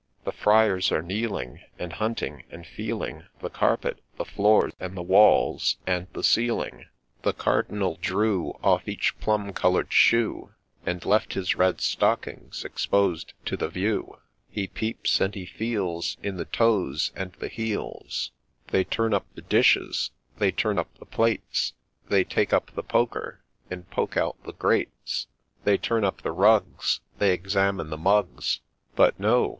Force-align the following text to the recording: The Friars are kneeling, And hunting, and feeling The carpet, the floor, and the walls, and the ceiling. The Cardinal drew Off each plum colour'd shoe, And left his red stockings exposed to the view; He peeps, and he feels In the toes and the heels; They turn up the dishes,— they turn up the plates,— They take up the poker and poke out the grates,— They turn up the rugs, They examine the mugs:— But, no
The 0.23 0.31
Friars 0.31 0.91
are 0.91 1.03
kneeling, 1.03 1.59
And 1.77 1.93
hunting, 1.93 2.43
and 2.49 2.65
feeling 2.65 3.25
The 3.39 3.51
carpet, 3.51 4.01
the 4.17 4.25
floor, 4.25 4.71
and 4.79 4.97
the 4.97 5.03
walls, 5.03 5.77
and 5.85 6.07
the 6.13 6.23
ceiling. 6.23 6.85
The 7.21 7.33
Cardinal 7.33 7.99
drew 8.01 8.53
Off 8.63 8.87
each 8.87 9.13
plum 9.19 9.53
colour'd 9.53 9.93
shoe, 9.93 10.55
And 10.87 11.05
left 11.05 11.33
his 11.35 11.53
red 11.55 11.81
stockings 11.81 12.65
exposed 12.65 13.33
to 13.45 13.55
the 13.55 13.69
view; 13.69 14.17
He 14.49 14.65
peeps, 14.65 15.21
and 15.21 15.35
he 15.35 15.45
feels 15.45 16.17
In 16.23 16.37
the 16.37 16.45
toes 16.45 17.11
and 17.15 17.33
the 17.33 17.47
heels; 17.47 18.31
They 18.69 18.83
turn 18.83 19.13
up 19.13 19.27
the 19.35 19.43
dishes,— 19.43 20.09
they 20.39 20.51
turn 20.51 20.79
up 20.79 20.91
the 20.97 21.05
plates,— 21.05 21.73
They 22.09 22.23
take 22.23 22.53
up 22.53 22.71
the 22.73 22.81
poker 22.81 23.43
and 23.69 23.87
poke 23.91 24.17
out 24.17 24.41
the 24.45 24.53
grates,— 24.53 25.27
They 25.63 25.77
turn 25.77 26.03
up 26.03 26.23
the 26.23 26.31
rugs, 26.31 27.01
They 27.19 27.31
examine 27.33 27.91
the 27.91 27.99
mugs:— 27.99 28.61
But, 28.95 29.19
no 29.19 29.49